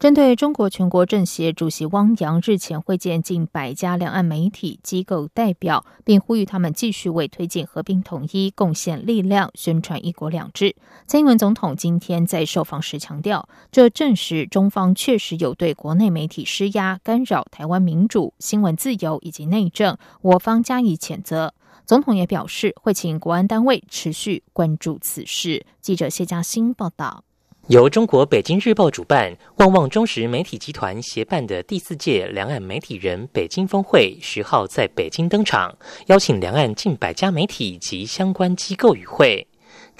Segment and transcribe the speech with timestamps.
[0.00, 10.74] 针对中国全国政协主席汪洋日前会见近百家两岸媒体机构代表，并呼吁他们继续为推进和平统一贡献力量，宣传“一国两制”。
[11.06, 21.52] 蔡英文总统今天在受访时强调，这证实中方确实有对国内媒体施压、干扰台湾民主、新闻自由以及内政，我方加以谴责。
[21.84, 25.66] 总统也表示，会请国安单位持续关注此事。
[25.82, 27.24] 记者谢嘉欣报道。
[27.70, 35.72] 由中国北京日报主办、旺旺中实媒体集团协办的第四届两岸媒体人北京峰会十号在北京登场，
[36.06, 39.46] 邀请两岸近百家媒体及相关机构与会。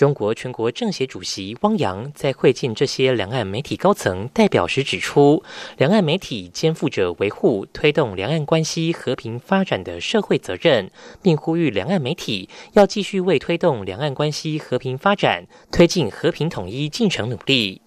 [0.01, 5.45] 中国全国政协主席汪洋在会见这些两岸媒体高层代表时指出，
[5.77, 17.83] 两岸媒体肩负着维护、推动两岸关系和平发展的社会责任，并呼吁两岸媒体要继续为推动两岸关系和平发展、推进和平统一进程努力。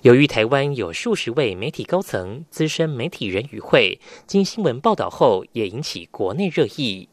[0.00, 7.10] 由于台湾有数十位媒体高层、资深媒体人与会，经新闻报道后也引起国内热议。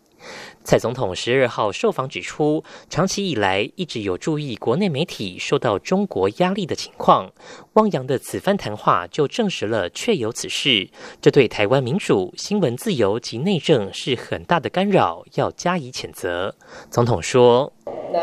[0.64, 7.32] 蔡总统十二号受访指出，长期以来一直有注意国内媒体受到中国压力的情况。
[7.74, 10.90] 汪洋的此番谈话就证实了确有此事，
[11.22, 16.56] 这对台湾民主、新闻自由及内政是很大的干扰，要加以谴责。
[16.90, 17.72] 总统说
[18.12, 18.20] ：“那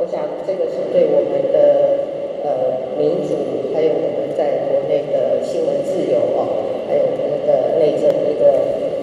[0.00, 2.02] 我想这个是对我们的
[2.42, 8.50] 呃民主，还有我们在国内的新闻自由哦，还有我们的内政一个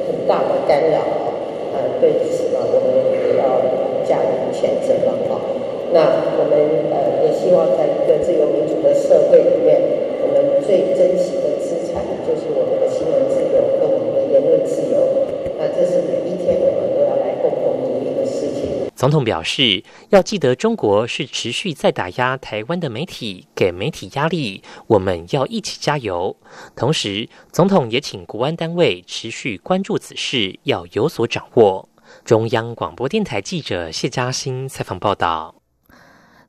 [0.08, 0.99] 很大的干扰。”
[2.02, 3.62] 对此呢，我们也要
[4.04, 5.42] 加以谴责了哈。
[5.94, 6.00] 那
[6.38, 6.54] 我们
[6.92, 9.80] 呃也希望在一个自由民主的社会里面，
[10.22, 15.00] 我们最珍惜的资产就是我们的新闻自由跟我们的言论自由。
[15.58, 18.92] 那这是每一天我们都要来共同努力的事情。
[19.05, 26.36] 总统表示，要记得中国是持续在打压台湾的媒体，给媒体压力，我们要一起加油。
[26.76, 31.88] 同时，总统也请国安单位持续关注此事，要有所掌握。
[32.23, 35.55] 中央广播电台记者谢嘉欣采访报道。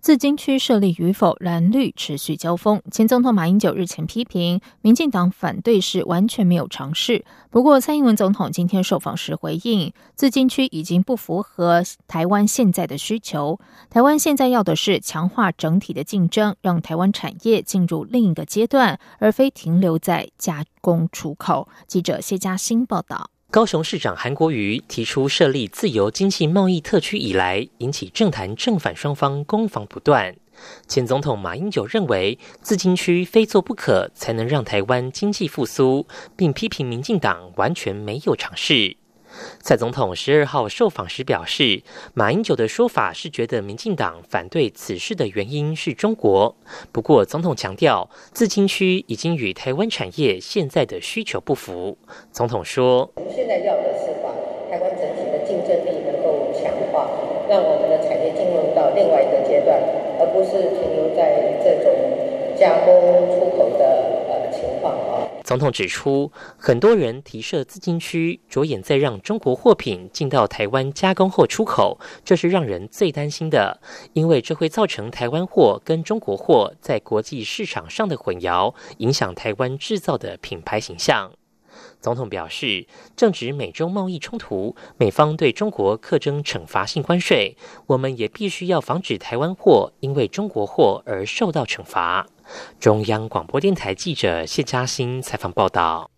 [0.07, 2.81] 自金区设立与否，蓝绿持续交锋。
[2.93, 7.25] 前总统马英九日前批评民进党反对是完全没有尝试。
[7.51, 13.59] 不过，蔡英文总统今天受访时回应，自金区已经不符合台湾现在的需求。
[13.91, 21.67] 台湾现在要的是强化整体的竞争，让台湾产业进入另一个阶段，而非停留在加工出口。
[21.89, 23.31] 记者谢嘉欣报道。
[23.57, 30.37] 高雄市长韩国瑜提出设立自由经济贸易特区以来，引起政坛正反双方攻防不断。
[30.87, 36.07] 前总统马英九认为，自经区非做不可，才能让台湾经济复苏，
[36.37, 38.95] 并批评民进党完全没有尝试。
[39.61, 41.83] 蔡总统十二号受访时表示，
[42.15, 46.55] 马英九的说法是觉得民进党反对此事的原因是中国。
[46.93, 51.97] 不过，总统强调，自清区已经与台湾产业现在的需求不符。
[52.33, 54.31] 总统说：“我们现在要的是把
[54.71, 57.11] 台湾整体的竞争力能够强化，
[57.49, 59.79] 让我们的产业进入到另外一个阶段，
[60.21, 61.93] 而不是停留在这种
[62.59, 73.81] 加工出口的呃情况啊。”总统指出，很多人提设资金区，着眼在让中国货品进到台湾加工后出口，这是让人最担心的，
[74.13, 81.31] 因为这会造成台湾货跟中国货在国际市场上的混淆，影响台湾制造的品牌形象。
[82.07, 82.87] 总统表示，
[83.17, 87.57] 正值美中贸易冲突，美方对中国课征惩罚性关税，
[87.89, 92.29] 我们也必须要防止台湾货因为中国货而受到惩罚。
[92.79, 96.16] 中央广播电台记者谢嘉欣采访报道。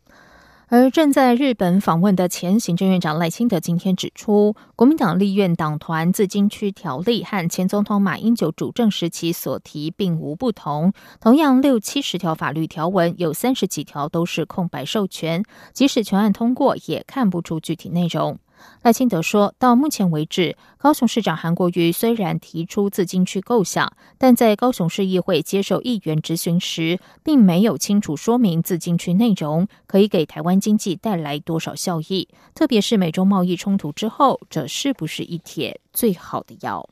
[0.70, 10.92] 而正在日本访问的前行政院长赖清德今天指出，国民党立院党团自金区条例和前总统马英九主政时期所提并无不同，
[11.22, 15.42] 同样六七十条法律条文，有三十几条都是空白授权，
[15.72, 18.38] 即使全案通过，也看不出具体内容。
[18.82, 32.28] 赖清德说：“到目前为止，高雄市长韩国瑜虽然提出自金区构想，但在高雄市议会接受议员质询时，并没有清楚说明自金区内容可以给台湾经济带来多少效益。
[32.54, 36.88] 特别是美中贸易冲突之后，这是不是一帖最好的药？”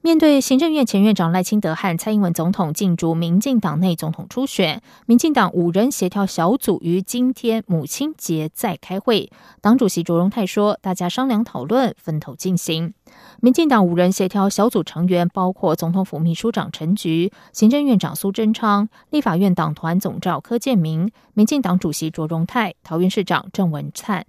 [0.00, 9.28] 面对行政院前院长赖清德和蔡英文总统竞逐民进党内总统初选，民进党五人协调小组于今天母亲节再开会。
[9.60, 12.94] 党主席卓荣泰说：“大家商量讨论，分头进行。”
[13.42, 24.24] 民进党五人协调小组成员包括总统府秘书长陈菊、行政院长苏贞昌、立法院党团总召柯建明、民进党主席卓荣泰、桃园市长郑文灿。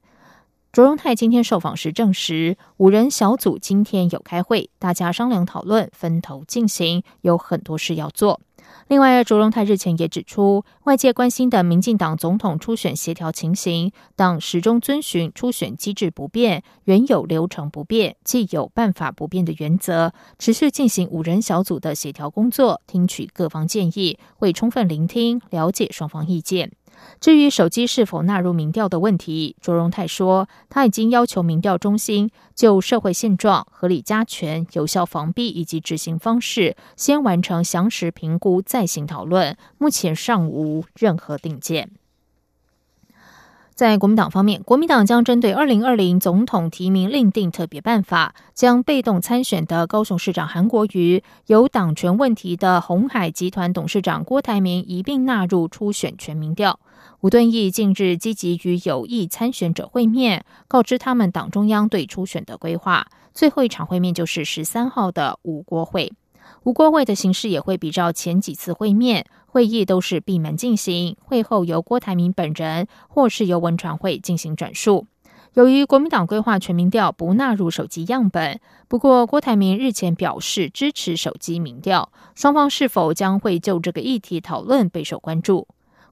[0.72, 8.40] 卓荣泰今天受访时证实，五人小组今天有开会，大家商量讨论，分头进行，有很多事要做。
[8.88, 26.72] 另外，卓荣泰日前也指出，外界关心的民进党总统初选协调情形，党始终遵循初选机制不变、原有流程不变、既有办法不变的原则，持续进行五人小组的协调工作，听取各方建议，会充分聆听、了解双方意见。
[27.20, 39.58] 至于手机是否纳入民调的问题，卓荣泰说，他已经要求民调中心就社会现状、合理加权、有效防避以及执行方式，先完成详实评估再行讨论。
[39.78, 41.99] 目前尚无任何定见。
[43.80, 56.78] 在国民党方面，国民党将针对二零二零总统提名另定特别办法，将被动参选的高雄市长韩国瑜、有党权问题的红海集团董事长郭台铭一并纳入初选全民调。
[57.22, 63.08] 吴敦义近日积极与有意参选者会面，告知他们党中央对初选的规划。
[63.34, 66.12] 最后一场会面就是十三号的五国会。
[66.64, 75.08] 吴国会的形式也会比照前几次会面，会议都是闭门进行，会后由郭台铭本人或是由文传会进行转述。
[75.56, 85.68] 由于国民党规划全民调不纳入手机样本，不过郭台铭日前表示支持手机民调，双方是否将会就这个议题讨论备受关注。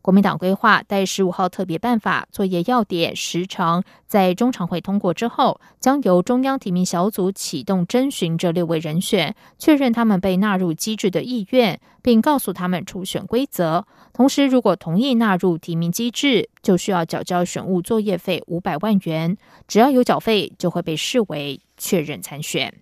[0.08, 13.86] 国民党规划待十五号特别办法作业要点时程在中常会通过之后，将由中央提名小组启动征询这六位人选，确认他们被纳入机制的意愿，并告诉他们初选规则。
[14.14, 19.38] 同时，如果同意纳入提名机制，就需要缴交选务作业费五百万元。
[19.68, 22.74] 只要有缴费，就会被视为确认参选。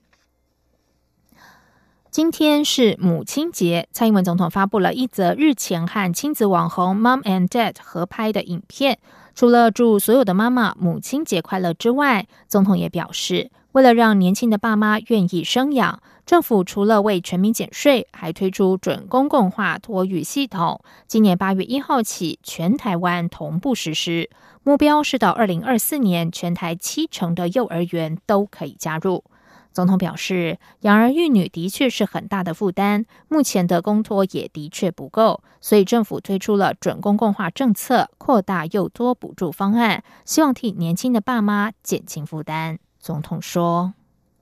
[2.15, 8.99] 今天是母亲节，蔡英文总统发布了一则日前和亲子网红 Mom and Dad 合拍的影片。
[9.33, 20.79] 除了祝所有的妈妈母亲节快乐之外，总统也表示，为了让年轻的爸妈愿意生养，政府除了为全民减税，还推出准公共化托育系统。
[21.07, 24.29] 今年八月一号起，全台湾同步实施，
[24.63, 29.25] 目标是到二零二四年，全台七成的幼儿园都可以加入。
[29.75, 42.79] 总统表示，养儿育女的确是很大的负担，目前的公托也的确不够，所以政府推出了准公共化政策，扩大又多补助方案，希望替年轻的爸妈减轻负担。
[43.01, 43.93] 总统说。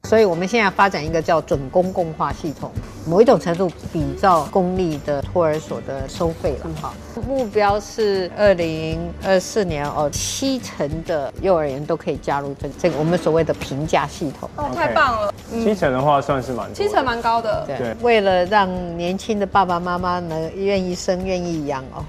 [0.10, 2.70] 所以，我们现在发展一个叫准公共化系统，
[3.08, 6.94] 某一种程度比照公立的托儿所的收费了哈。
[7.26, 14.48] 目标是二零二四年哦，七成的幼儿园都可以加入这这个我们所谓的评价系统。
[14.58, 15.34] 哦，太棒了！
[15.50, 17.66] 七成的话算是蛮七成蛮高的。
[17.66, 22.06] 对，为了让年轻的爸爸妈妈能愿意生、愿意养哦。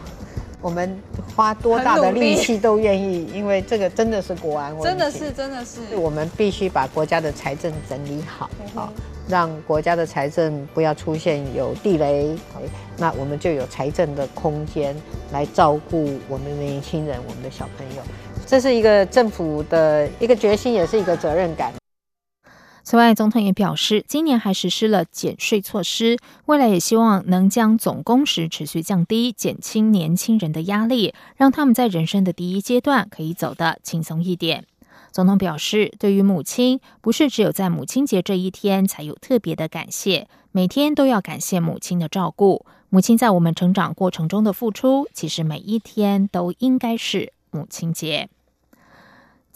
[0.64, 0.98] 我们
[1.36, 8.90] 花多大的力气都愿意，因为这个真的是国安问题，真的是真的是，我们必须把国家的财政整理好啊，
[9.28, 12.34] 让国家的财政不要出现有地雷，
[12.96, 14.96] 那我们就有财政的空间
[15.32, 18.02] 来照顾我们的年轻人、我们的小朋友，
[18.46, 21.70] 这是一个政府的一个决心，也是一个责任感。
[22.84, 34.66] 此外，总统也表示，今年还实施了减税措施，未来也希望能将总工时持续降低，减轻年轻人的压力，让他们在人生的第一阶段可以走得轻松一点。
[35.10, 42.66] 总统表示，对于母亲，不是只有在母亲节这一天才有特别的感谢，每天都要感谢母亲的照顾。
[42.90, 48.28] 母亲在我们成长过程中的付出，其实每一天都应该是母亲节。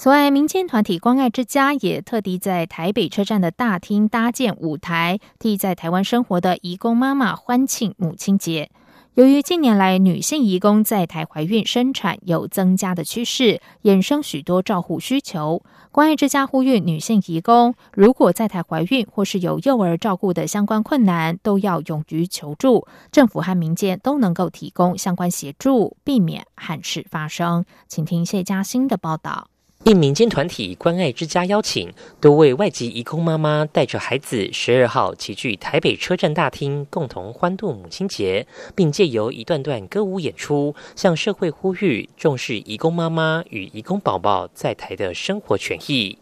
[0.00, 8.70] 此外，民间团体关爱之家也特地在台北车站的大厅搭建舞台，替在台湾生活的移工妈妈欢庆母亲节。
[9.14, 15.64] 由于近年来女性移工在台怀孕生产有增加的趋势，衍生许多照护需求。
[15.90, 27.64] 关爱之家呼吁女性移工，如果在台怀孕或是有幼儿照顾的相关困难，都要勇于求助，政府和民间都能够提供相关协助，避免憾事发生。
[27.88, 29.48] 请听谢嘉欣的报道。
[29.84, 46.18] 应民间团体关爱之家邀请，多位外籍移工妈妈带着孩子，十二号齐聚台北车站大厅，共同欢度母亲节，并借由一段段歌舞演出，向社会呼吁重视移工妈妈与移工宝宝在台的生活权益。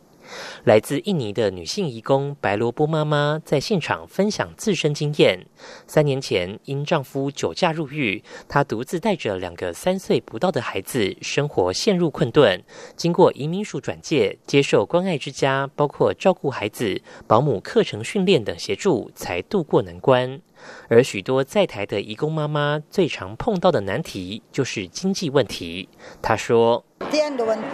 [0.65, 5.47] 来自印尼的女性义工白萝卜妈妈在现场分享自身经验。
[5.87, 12.63] 三年前因丈夫酒驾入狱，她独自带着两个三岁不到的孩子，生活陷入困顿。
[12.97, 20.41] 经过移民署转介，接受关爱之家，包括照顾孩子、保姆课程训练等协助，才渡过难关。
[20.89, 25.89] 而许多在台的义工妈妈最常碰到的难题就是经济问题。
[26.23, 27.67] 她说：“第二个问题，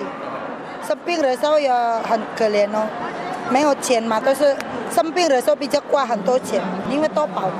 [0.86, 1.70] 生病的时候也
[2.02, 2.86] 很可怜哦，
[3.50, 4.56] 没有钱嘛，都是
[4.90, 7.50] 生病的时候比较花很多钱，因为多保。”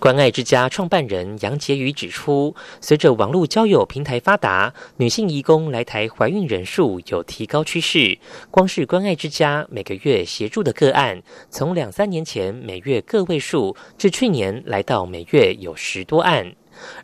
[0.00, 8.18] 关爱之家创办人杨杰宇指出，随着网络交友平台发达，女性移工来台怀孕人数有提高趋势。
[8.50, 16.52] 光是关爱之家每个月协助的个案，从两三年前每月个位数，至去年来到每月有十多案。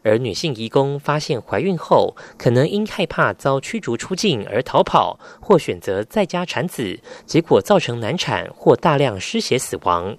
[0.03, 10.17] 而女性移工发现怀孕后，可能因害怕遭驱逐出境而逃跑，或选择在家产子，结果造成难产或大量失血死亡。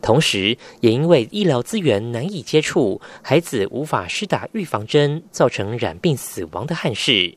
[0.00, 7.36] 同时，也因为医疗资源难以接触，孩子无法施打预防针，造成染病死亡的憾事。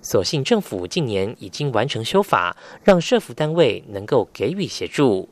[0.00, 5.28] 所幸政府近年已经完成修法，让社福单位能够给予协助。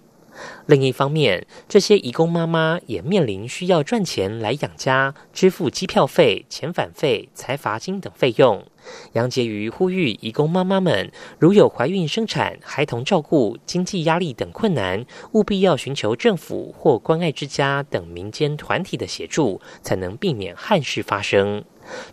[0.67, 8.65] 另一方面，这些移工妈妈也面临需要赚钱来养家、支付机票费、遣返费、财罚金等费用。
[9.13, 21.65] 杨洁瑜呼吁移工妈妈们，如有怀孕、生产、孩童照顾、经济压力等困难，务必要寻求政府或关爱之家等民间团体的协助，才能避免憾事发生。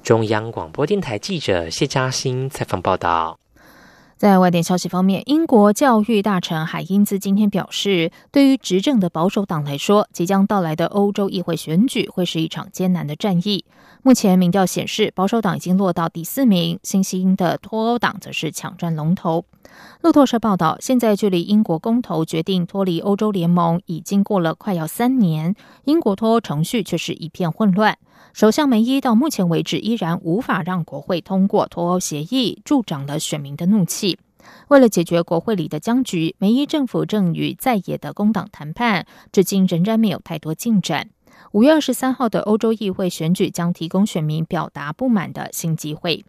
[0.02, 3.41] 中央广播电台记者谢嘉欣采访报道。
[4.22, 13.66] 在外电消息方面，英国教育大臣海因兹今天表示，对于执政的保守党来说，即将到来的欧洲议会选举会是一场艰难的战役。
[14.04, 19.44] 目前民调显示，保守党已经落到第四名，新兴的脱欧党则是抢占龙头。
[20.02, 27.98] 路透社报道，现在距离英国公投决定脱离欧洲联盟已经过了快要三年，英国脱欧程序却是一片混乱。
[28.34, 34.18] 首相梅伊到目前为止依然无法让国会通过脱欧协议，助长了选民的怒气。
[34.70, 41.10] 为了解决国会里的僵局，梅伊政府正与在野的工党谈判，至今仍然没有太多进展。
[41.52, 46.24] 五月二十三号的欧洲议会选举将提供选民表达不满的新机会。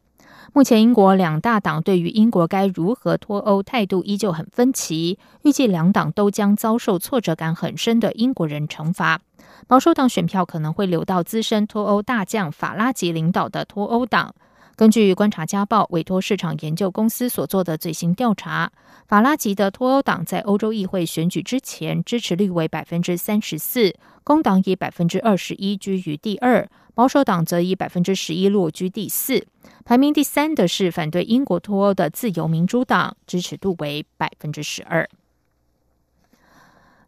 [0.53, 9.21] 目前，英国两大党对于英国该如何脱欧态度依旧很分歧，预计两党都将遭受挫折感很深的英国人惩罚。
[9.67, 14.35] 保守党选票可能会流到资深脱欧大将法拉吉领导的脱欧党。
[14.75, 18.73] 根据观察家报委托市场研究公司所做的最新调查，
[19.07, 29.47] 法拉吉的脱欧党在欧洲议会选举之前支持率为百分之三十四，工党以百分之二十一居于第二，保守党则以百分之十一落居第四。
[29.85, 35.09] 排名第三的是反对英国脱欧的自由民主党，支持度为百分之十二。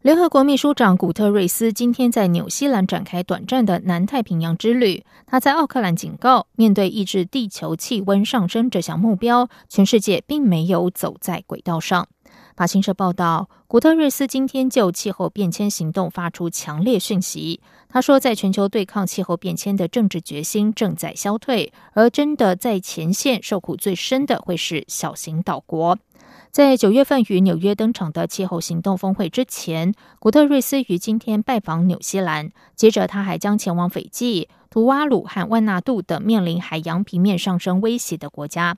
[0.05, 5.03] 联合国秘书长古特瑞斯今天在纽西兰展开短暂的南太平洋之旅。
[5.27, 12.07] 他在奥克兰警告，面对抑制地球气温上升这项目标，全世界并没有走在轨道上。
[12.55, 17.63] 法新社报道，古特瑞斯今天就气候变迁行动发出强烈讯息。
[17.89, 25.99] 他说，在全球对抗气候变迁的政治决心正在消退，而真的在前线受苦最深的会是小型岛国。
[26.55, 38.77] 在九月份与纽约登场的气候行动峰会之前，古特瑞斯于今天拜访纽西兰，接着他还将前往斐济、图瓦鲁和万纳杜等面临海洋平面上升威胁的国家。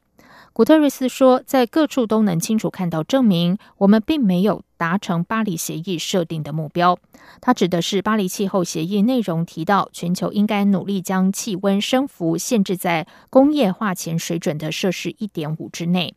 [0.54, 6.98] 古特瑞斯说，在各处都能清楚看到证明，我们并没有达成巴黎协议设定的目标。
[7.42, 16.14] 他指的是巴黎气候协议内容提到，全球应该努力将气温升幅限制在工业化前水准的摄氏一点五之内。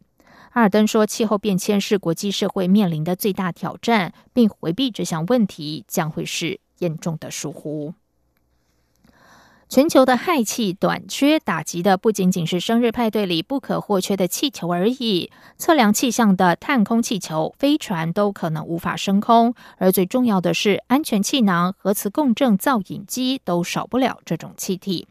[0.60, 7.94] 阿尔登说，气候变迁是国际社会面临的最大挑战，并回避这项问题将会是严重的疏忽。
[9.70, 25.08] 全球的氦气短缺打击的不仅仅是生日派对里不可或缺的气球而已，测量气象的探空气球、飞船都可能无法升空，而最重要的是，安全气囊、核磁共振造影机都少不了这种气体。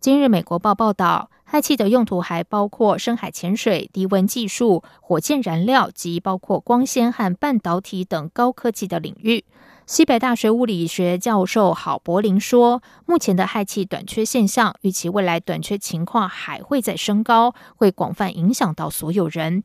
[0.00, 1.30] 今日美国报报道。
[1.52, 9.44] 氦气的用途还包括深海潜水、低温技术、火箭燃料及包括光纤和半导体等高科技的领域。
[9.84, 19.64] 西北大学物理学教授郝柏林说：“目前的氦气短缺现象，预期未来短缺情况还会再升高，会广泛影响到所有人。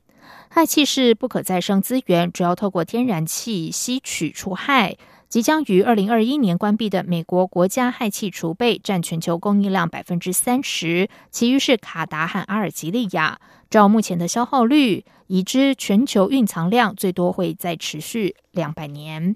[0.49, 4.97] 氦气是不可再生资源，主要透过天然气吸取出氦。
[5.27, 13.39] 即将于二零二一年关闭的美国国家氦气储备占全球供应量百分之三十，其余是卡达和阿尔及利亚。
[13.69, 19.35] 照目前的消耗率，已知全球蕴藏量最多会再持续两百年。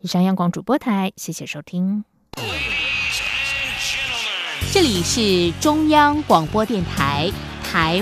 [0.00, 2.04] 以上央广主播台，谢谢收听。
[4.70, 7.30] 这里是中央广播电台
[7.62, 7.96] 台